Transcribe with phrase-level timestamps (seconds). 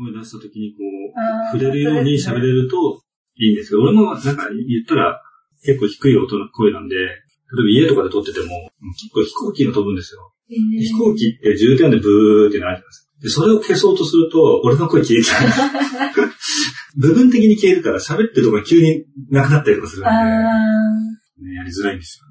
[0.00, 3.02] 声出した時にこう、触れるように喋れると
[3.36, 5.20] いいんですけど、俺もなんか言ったら
[5.62, 10.32] 結構低い音の声なんで、例えば家とかで撮ってても、結構飛行機が飛ぶんですよ。
[10.48, 13.10] 飛行機って重点でブーってなるじゃないですか。
[13.20, 16.30] で、それを消そうとすると、俺の声消えちゃう。
[16.96, 22.29] 部分的に消えるから喋ってるとこが急になくなったりとかするんで、ね、やりづらいんですよ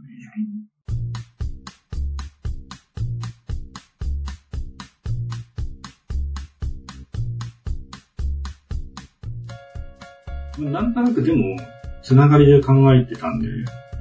[10.59, 11.57] なんとなくでも、
[12.01, 13.47] つながりで考えてたんで、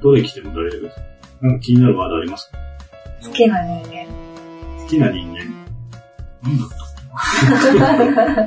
[0.01, 0.99] どれ来ても大丈夫です。
[1.41, 2.57] なんか気になるワードありますか？
[3.23, 4.05] 好きな人間。
[4.81, 5.35] 好きな人間。
[6.43, 8.43] なんだった？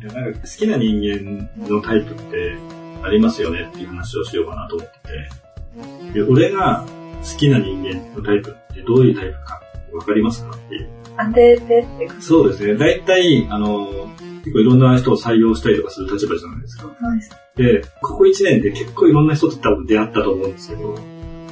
[0.00, 2.56] いやなんか好きな人間のタイプって
[3.02, 6.12] ありますよねっていう話をしようかなと思ってて。
[6.14, 6.84] で俺が
[7.22, 9.60] 好きな人間のタイプってどういうタイプか
[9.92, 10.88] わかりますかっていう。
[11.16, 12.76] 当ててってそうですね。
[12.76, 14.08] 大体、あの、
[14.48, 16.82] 結構いろんな人を採用したりとかする立場じゃないですか。
[16.82, 17.30] そうです。
[17.56, 20.94] で、ここ1年で結構いろんな人と多分出会ったと思うんですけど、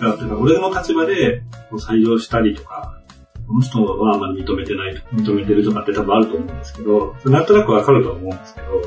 [0.01, 3.01] だから俺の立場で採用したりとか、
[3.47, 8.87] この人はあまり認めてない、認めてるとかって多分あると思うんですけど、なんとなくわかると思うんですけど、はい、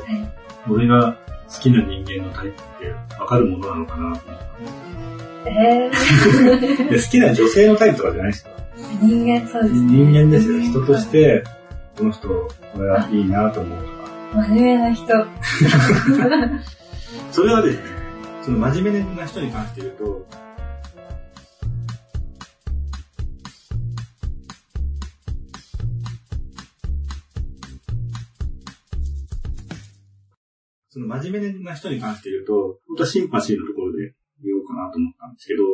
[0.70, 1.16] 俺が
[1.48, 4.40] 好きな人間のタイプってわかるものなのかなと思っ
[5.44, 8.50] たえー、 好きな女性のタイプとかじゃないですか
[9.02, 9.80] 人間そうですね。
[9.80, 10.60] 人間ですよ。
[10.60, 11.44] 人として、
[11.96, 13.99] この人、これはいいなと思う。
[14.32, 15.06] 真面目な人。
[17.32, 17.82] それはですね、
[18.42, 20.26] その真面目な人に関して言うと、
[30.90, 34.14] その真面目な人に関して言うと、本当はシンパシーのところで
[34.44, 35.64] 言おうかなと思ったんですけど、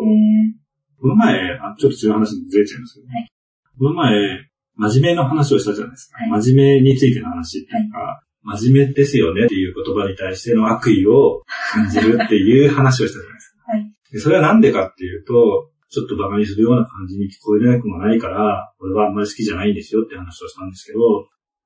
[0.99, 3.31] この前、あ、ちょっと違う話にずれちゃいますけど、はい、
[3.79, 6.19] この前、真面目の話をしたじゃないですか。
[6.19, 13.73] はい、真面目についての話っていうか、はい、真面目ですよねっていう言葉に対しての悪意を感じるっていう話をしたじゃないですか。
[13.73, 20.99] はい、でそれはなんでかっていうと、ちょっと馬鹿にするような感じに聞こえなくもないから、俺はあんまり好きじゃないんですよって話をしたんですけど、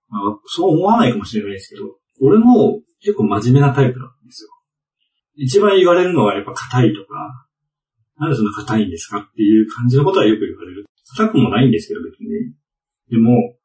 [0.09, 4.51] まあ、そう思わないかもしれないですけど、俺も結構真面目なタイプなんですよ。
[5.37, 7.47] 一番言われるのはやっぱ硬いとか、
[8.19, 10.87] なんでそんな硬いんですかっていう感じのことはよく言われる。
[11.17, 12.53] 硬くもないんですけど別に。
[13.11, 13.57] でも、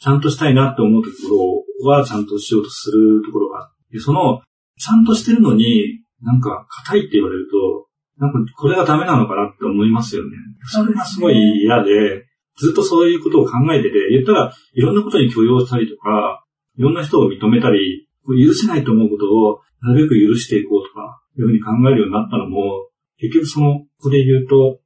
[0.00, 4.40] ちゃんとしたいなって思うところはちゃんとしようとするところがあって、その、
[4.78, 7.86] ちゃんとしてるのに、なんか硬いって言われると、
[8.18, 10.30] なんかこれがダメなのかなって思いますよね。
[10.64, 16.44] それがすごい嫌で、ずっとそういうことを考えてて、言ったらいろんなことに許容したりとか、
[16.76, 24.80] いろんな人を認めたり、許せないと思うことをなるべく許していこうとか、いうふうに考えるようになったのも、結局その、ここで言うと、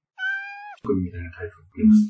[0.92, 2.00] みたいなタイプがあります。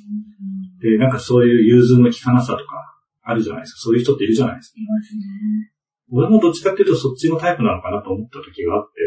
[0.81, 2.94] で、なんかそういう融通の効かなさとか、
[3.25, 3.79] あるじゃないですか。
[3.81, 4.81] そういう人っているじゃないですか。
[4.81, 5.75] いますね。
[6.13, 9.01] 俺もどっちかっていうとそっちのタイプなのかなと思った時があって、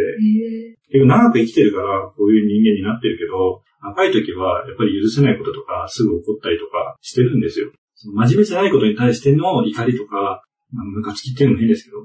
[0.89, 7.71] 結局長く生きてるからこういう人間になってるけど、若い時はやっぱり許せないこととかすぐ怒ったりとかしてるんですよ。
[7.93, 11.97] その真面目じゃないことに対しての怒りとか、ムカつきっていうのも変ですけど、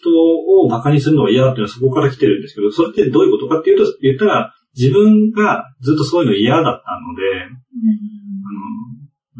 [0.00, 8.19] 人を馬鹿にするのが嫌だっていうのはそこから来てるんですけど、それってどういうことかっていうと、言ったら、自分がずっとそういうの嫌だったので、うん、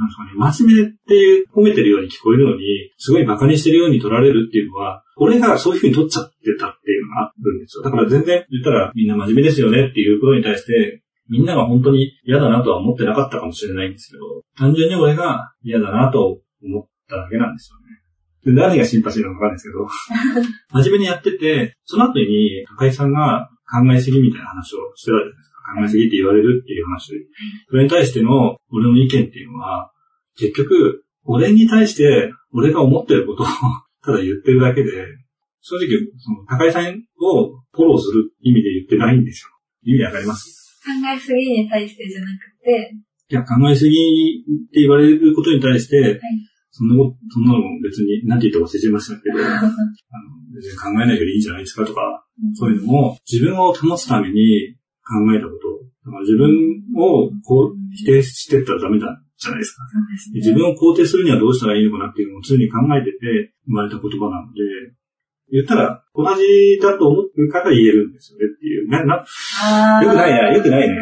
[0.00, 7.82] なんかね、真面目っていう褒めてるように聞こえるのに、すごい馬鹿にしてるように取られるっていうのは、俺がそういうふうに取っちゃってたっていうのがあるんですよ。
[7.82, 14.24] だから全然言ったらみんな真面目ですよねっていうことに対して、みんなが本当に嫌だなとは思ってなかったかもしれないんですけど、
[14.56, 18.54] 単純に俺が嫌だなと思っただけなんですよね。
[18.56, 20.48] で何がシンパシーなのかわかんないですけど、
[20.80, 25.59] 真面目にやってて、その後に高井さんが考えすぎみたいな話をしてたじゃないですか。
[25.76, 27.12] 考えすぎって言われるっていう話。
[27.68, 29.90] それに対しての俺の意見っていうのは、
[30.36, 33.46] 結局、俺に対して俺が思ってることを
[34.02, 34.90] ただ言ってるだけで、
[35.60, 35.88] 正直、
[36.18, 39.50] その高井さんをフォローする意味で言ってないんですよ。
[39.84, 40.80] 意味わかります？
[40.82, 42.94] 考えすぎに対してじゃなくて。
[43.30, 46.20] いや、考えすぎって言われることに対して、はい
[46.72, 49.70] そんなこと、そんなの別に、なんて言って忘れちゃいましたけど、 あの
[50.54, 54.76] 別に考えないよりいいんじゃないですかとか、うん、そういうのも自分を保つために
[55.10, 56.46] 考えたこと、だから自分
[56.94, 64.60] をこう否定してったらダメだじゃないですか、ね、自分を肯定するにはどうしたらいいのかなっていうのを常に考えてて生まれた言葉なので、
[65.50, 68.88] 言ったら、同じだと思うから言えるんですよねっていう。
[68.88, 69.16] な、な、
[70.00, 70.94] よくないな、よくないね。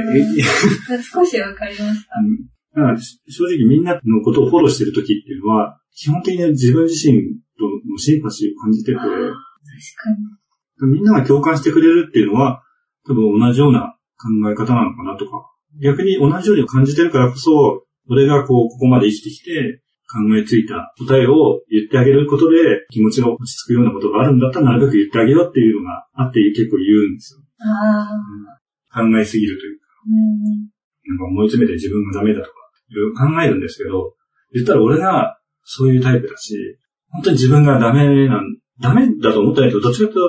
[1.02, 2.16] 少しわかりました。
[2.24, 7.18] うんだから正直みんなのことをフォローしてる時っていうのは、基本的に自分自身
[7.58, 9.18] とのシンパシーを感じてて、確か
[10.86, 10.92] に。
[10.92, 12.62] みんなが共感してくれるっていうのは、
[13.04, 15.50] 多分同じような考え方なのかなとか、
[15.82, 27.40] 逆に同じように感じてるからこそ、俺がこう、ここまで生きてきて、考えついた答えを言ってあげることで気持ちが落ち着くようなことがあるんだったらなるべく言ってあげようっていうのがあって結構言うんですよ。
[27.60, 28.08] あ
[28.88, 29.86] 考えすぎるというか。
[30.08, 30.72] うん。
[31.08, 32.52] なんか思い詰めて自分がダメだとか、
[32.88, 34.14] いろいろ考えるんですけど、
[34.54, 36.56] 言ったら俺がそういうタイプだし、
[37.10, 40.20] 本当に自分がダメなん、ダメだと思ってないと、どっちかというと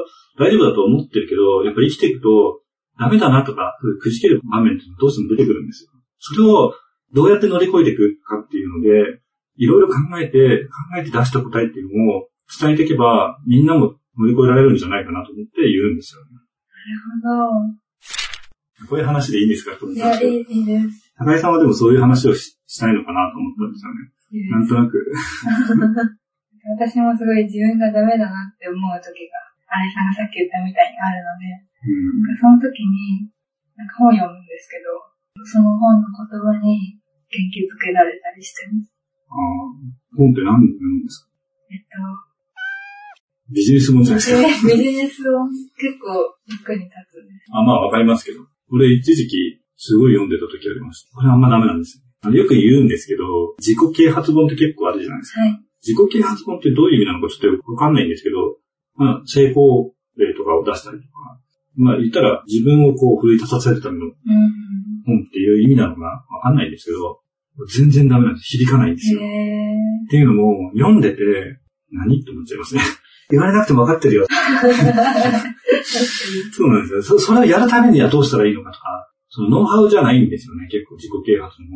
[0.43, 2.61] 大丈夫だと思ってるけど、やっぱり生きていくと、
[2.99, 5.89] ダメだなとか、くじける場面ってどうしても出てくるんですよ。
[6.19, 6.73] それを
[7.13, 9.21] どうやって乗り越えていくかっていうので、
[9.55, 12.27] いろいろ考えて、考えて出した答えっていうのを
[12.59, 16.31] 伝えていけば、みんなも乗り越えられるんじゃないかなと思って言うんですよね。
[17.23, 17.35] な
[18.83, 19.75] るこういう話でいいんですか？
[19.75, 19.91] ほど。
[19.93, 21.11] いや、いい、いいです。
[21.17, 24.49] 高井さんはでもそういう話をししたいのかなと思ったんですよね。
[24.51, 24.95] なんとなく。
[26.79, 29.35] 私もすごい自分がダメだなって思う時が、
[29.67, 31.68] 新井さんがさっき言ったみたいにあるので、
[32.39, 33.31] その時に、
[33.75, 34.91] なんか本読むんですけど、
[35.45, 36.99] その本の言葉に
[37.31, 38.91] 元気づけられたりしてます。
[39.31, 39.37] ああ、
[40.17, 41.29] 本って何読むんですか？
[41.71, 41.95] えっと、
[43.53, 44.67] ビジネス本じゃないですか？
[44.75, 45.47] ビジネスを
[45.79, 47.47] 結構役に立つんです。
[47.53, 48.45] あまあわかりますけど。
[48.71, 51.15] 俺一時期すごい読んでた時ありました。
[51.15, 52.03] これあんまダメなんですよ。
[52.21, 55.41] あのよく言うんですけど、自己啓発本って結構あるじゃないですか。
[55.41, 55.51] はい。
[55.81, 58.57] 自己啓発本ってどういう意味なのかちょっとわかんないんですけど、
[58.95, 61.39] まあ成功例とかを出したりとか、
[61.75, 64.13] まあ言ったら自分をこう奮い立たせるためのうん。
[65.05, 67.19] 本っていう意味なのかわかんないんですけど、
[67.67, 68.57] 全然ダメなんです。
[68.57, 69.19] 響かないんですよ。
[69.21, 69.27] へっ
[70.09, 71.17] ていうのも、読んでて、
[71.91, 72.81] 何って思っちゃいますね。
[73.29, 74.25] 言われなくても分かってるよ。
[76.51, 77.03] そうなんですよ。
[77.03, 81.67] そそれをやるためにはどうしたらいいのかとか、そのノウハウじゃないんですよね、結構自己啓発の。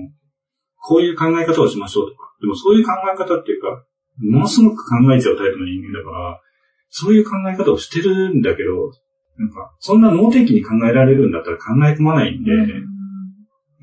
[0.81, 2.33] こういう考え方をしましょうとか。
[2.41, 3.85] でもそういう考え方っていうか、
[4.19, 6.41] ものすごく考えちゃうタイプの人間だから、
[6.89, 8.91] そういう考え方をしてるんだけど、
[9.37, 12.93] なんか、そんな脳天気に考えられるんだったら考え込まないんで、うん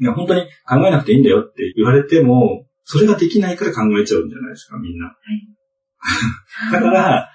[0.00, 5.14] いや、本当に考えなくていいんだよって言われても、それができないから考えちゃうんじゃないですか、みんな。
[6.72, 7.30] だから、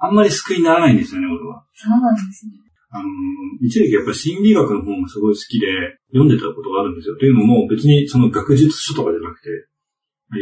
[0.00, 1.62] あんまり救いにならないんですよね、俺は。
[1.74, 2.52] そうなんですね。
[2.90, 5.66] あのー、一時期やっぱり心理学の本がすごい好きで
[6.08, 7.16] 読んでたことがあるんですよ。
[7.16, 9.48] というのも別にその学術書とかじゃなくて、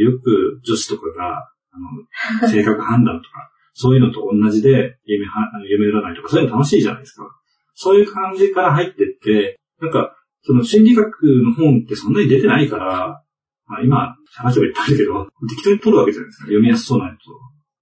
[0.00, 7.30] よく女子とかが、あの、 性格判断とか、そういうのと同じで夢は、あの夢占いとか、そういうの楽しいじゃないですか。
[7.74, 13.22] そういう感じから入ってって、なんか、その心理学の本ってそんなに出てないから、
[13.66, 16.44] まあ今、探せばいっぱいあるけど、適当に取るわけじゃないですか。
[16.46, 17.38] 読みやすそうなやつを。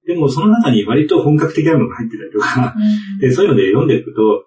[0.06, 4.44] でもその中に割と本格的なのが入ってたりとか、うんで、そういうので読んでいくと、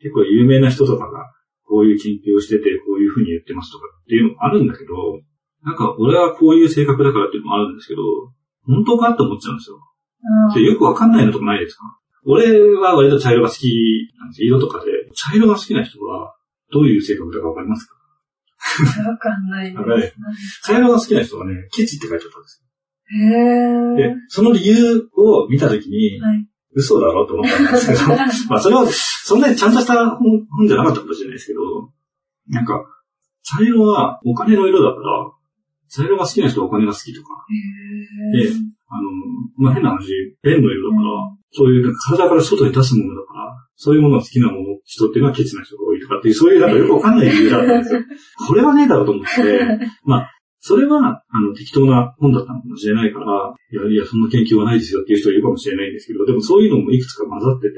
[0.00, 1.30] 結構有名な人とかが、
[1.68, 5.20] こういう研究をしてて、こういうふうに言ってますとかっていうのもあるんだけど、
[5.62, 8.00] なんか俺はこういう性格だからっていうのもあるんですけど、
[8.66, 9.78] 本当かって思っちゃうんですよ。
[10.54, 11.82] で、よくわかんないのとかないですか？
[12.24, 13.68] 俺は割と茶色が好き
[14.18, 14.86] なんです色とかで。
[15.14, 16.34] 茶色が好きな人は、
[16.72, 17.94] どういう性格だかわかりますか？
[19.00, 20.16] うんわかんないです。
[20.64, 22.62] 茶色が好きな人はね、ケチって書いてあったんです
[23.14, 23.96] へよ。
[23.96, 26.46] でー。、その理由を見たときに、はい。
[26.74, 28.00] 嘘だろうと思ったんですけど、
[28.50, 31.60] まあそれは、そんなにちゃんとした本本じゃなかったかもしれないですけど、
[32.48, 32.84] なんか、
[33.44, 35.30] 茶色はお金の色だから、
[35.88, 37.28] 茶色が好きな人はお金が好きとか、
[38.34, 38.50] で。
[38.88, 39.10] あの、
[39.56, 40.06] まあ、変な話、
[40.42, 41.10] ペンの色だから、
[41.50, 48.00] そういう体から外に出すものだから、そういうものが好きなもの、人っていうのはケチな人が多いとかっていう、そういうなんかよくわかんない理由だったんですよ。
[48.46, 50.30] これはねえだろうと思って、 まあ、
[50.60, 57.74] それは、あの、適当な本だったのかもしれないから、いやいや、そんな研究はないですよっていう人いるかもしれないんですけど、でもそういうのもいくつか混ざってて、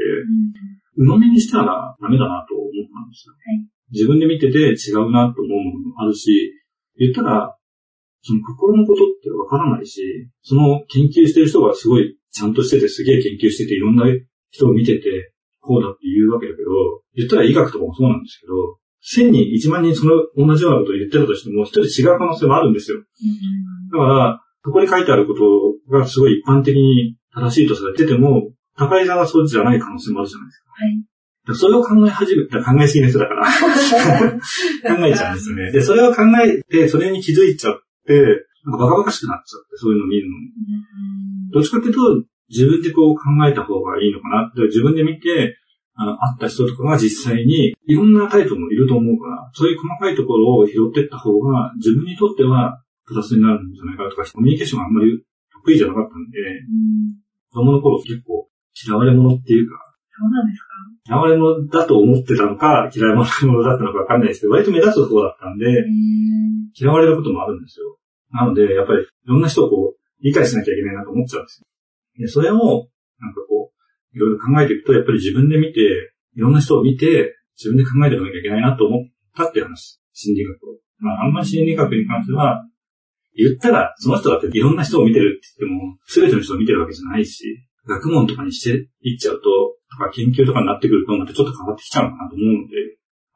[0.96, 3.34] 鵜呑みにしたらダメだなと思ったんですよ。
[3.34, 6.52] はい自分で見てて違うなと思うものもあるし、
[6.96, 7.56] 言ったら、
[8.22, 14.04] その心のことってわからないし、その研究してる人がすごいちゃんとしててすげえ研究してていろんな
[14.50, 16.70] 人を見てて、こうだって言うわけだけど、
[17.14, 22.98] 言ったら医学とかもそうなんですけど、1000人、1万人その同じようなことを言ってたとしても、一人違う可能性もあるんですよ。
[22.98, 23.04] うん
[23.90, 25.40] だから、そこに書いてあること
[25.90, 30.70] がすごい一般的に正しいとされてても、高井さんはそうじゃない可能性もあるじゃないですか。
[30.70, 31.56] はい。
[31.56, 35.72] それを考え始めた、考えすぎな人だから、 考えちゃうんですよね。
[35.72, 37.82] で、それを考えて、それに気づいちゃって、
[38.14, 40.36] なんかバカバカしくなっちゃって、そういうのを見るの
[41.52, 44.48] どっちかっていうと、自分でこう考えた方がいいのかな。
[44.48, 45.56] って、自分で見て、
[45.94, 57.18] あった人とかが実際に、いろんなタイプもいると思うから、そういう細かいところを拾っていった方が、自分にとってはプラスになるんじゃないかなとか、コミュニケーションがあんまり得意じゃなかったんで、うん。
[57.50, 58.48] 子供の頃結構
[58.86, 59.76] 嫌われ者っていうか、
[60.16, 60.68] そうなんですか？
[61.06, 65.66] 嫌われ者だと思ってたのか、嫌い者だったのかわかんないですけど、割と目立つ方だったんで、
[66.78, 67.97] 嫌われることもあるんですよ。
[68.32, 71.66] なので、やっぱり、いろんな人をこう、理解しなきゃいけないなと思っちゃうんですよ。
[72.18, 72.56] で、それを、
[73.20, 75.80] なんかこう、いろいろ考えていくと、やっぱり自分で見て、
[76.36, 80.00] いろんな人を見て、自分で考えていかなきゃいけないなと思ったっていう話。
[80.12, 80.78] 心理学を。
[80.98, 82.64] まあ、あんまり心理学に関しては、
[83.34, 89.42] 言ったら、その人だっていろんな人を見てるって言っても、すべての人を見てるわけじゃないし、学問とかにしていっちゃうと、
[89.90, 92.74] とか研究とかになってくると、またちょっと変わってきちゃうのかなと思うので、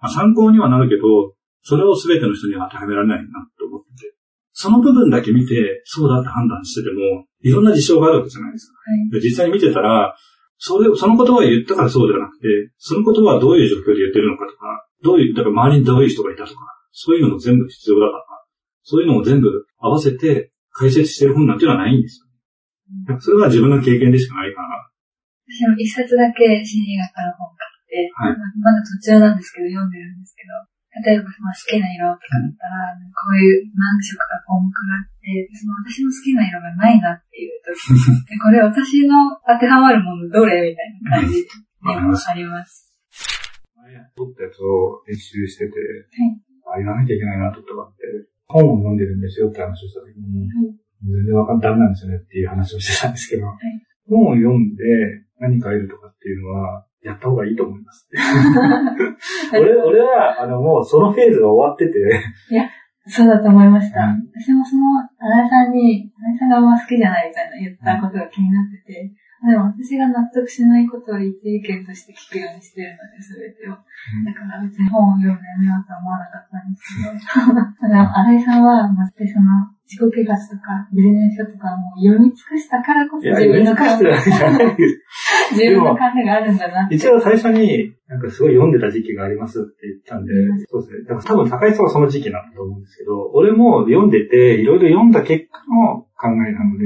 [0.01, 4.12] まあ、参考にはなるけど、それをすべての人には当てはめられないなと思ってて、
[4.53, 8.75] その部分だけ見て、そうだって判断してても、いろんな事象があるわけじゃないですか。
[8.91, 10.15] はい、で実際に見てたら、
[10.59, 12.47] それ、その言葉を言ったからそうではなくて、
[12.79, 16.61] その言葉はどういう状況で言ってるのかとか、どういう、だから周りにどういう人がいたとか、
[16.93, 18.25] そういうのも全部必要だから、
[18.85, 23.19] そういうのも全部合わせて解説してる本なんていうのはないんですよ。
[23.19, 24.91] それは自分の経験でしかないから。
[25.51, 41.49] 私も一冊だけ心理学の本買って、はい、まだ途中なんですけど読んでるんですけど、例えば、まあ、好きな色とかだったら、こういう何色か項目があって、その私の好きな色がないなっていう時これ私の当てはまるものどれみたいな感じで
[41.81, 42.93] もあります。
[43.77, 50.77] 前撮ったやつを練習してて、はい、あ、言わなきゃいけないなと思って、本を読んでるんですよって話をした時に、はい、
[51.09, 53.57] 全然わかんダメなんですよねっていう話をしてたんですけど、はい、
[54.09, 54.85] 本を読んで
[55.41, 58.09] 何か得るとかっていうのは、やった方がいいと思います。
[59.53, 61.99] 俺、俺は、あの、もうそのフェーズが終わってて。
[62.51, 62.71] いや、
[63.07, 64.05] そうだと思いました。
[64.05, 73.75] うん、私もその、新井さんに、新井さんがあんま好きじゃないみたいな言ったことが気になってて、でも私が納得しないことを一意見として聞くようにしてるので、すべてを。
[73.75, 84.73] だから別に本を読むのやめようとは思わなかったんですけど、 ただ、新井さんは、まずその、自己啓発とか、ビジネス書とかも読み尽くしたからこそ自分の考え、
[85.53, 86.89] 自分の考えがあるんだな。
[86.91, 90.33] 一応最初に、なんかすごい読んでた時期がありますって言ったんで、
[90.67, 91.05] そうですね。
[91.05, 96.85] だから多分高井さんはその時期なんだと思うんですけど、俺も読んでて、いろいろ読んだ結果の考えなので、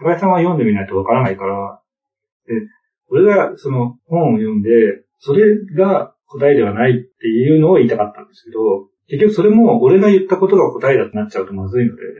[0.00, 1.80] 高井さんは読んでみないとわからないから、
[2.48, 2.54] で、
[3.08, 4.70] 俺がその本を読んで、
[5.18, 5.44] それ
[5.76, 12.14] が答えではないっていうのを言いたかったんですけど、結局それも俺が言ったことが答えだとなっちゃうとまずいので、はい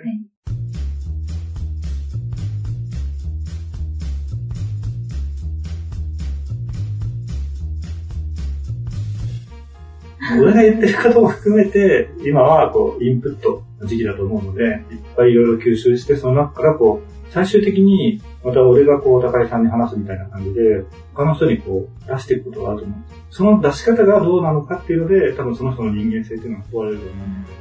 [10.39, 14.81] 俺が言ってることも含めて、今はこう、インプットの時期だと思うので、いっ
[15.17, 20.85] ぱいいろいろ吸収して、その中からこう、最終的に、また俺がこう、高井さんに話すみたいな感じで、
[21.15, 23.01] 他の人にこう、出していくことがあると思う。
[23.31, 27.53] その出し方がどうなのかっていうので、多分その人の人間性っていうのが問われると思うので。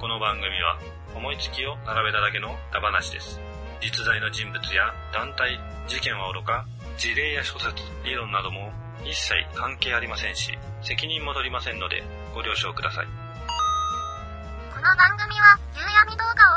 [0.00, 0.78] この番組は、
[1.14, 3.38] 思いつきを並べただけのダ話です。
[3.82, 6.64] 実在の人物や団体、事件はおろか、
[6.96, 8.72] 事例や諸説、理論なども
[9.04, 12.02] 一切関係ありませんし、責任も取りませんので、
[12.34, 13.06] ご了承ください。
[14.72, 16.48] この番組は、夕闇動画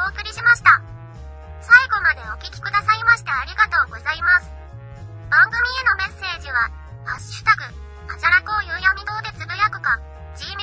[1.61, 4.49] 最後までお聴きくださいましてありがとうございます。
[5.29, 6.73] 番組へのメッセージは、
[7.05, 7.63] ハッシュタグ、
[8.09, 10.01] はじゃらこをゆうやみ堂でつぶやくか、
[10.33, 10.57] gmail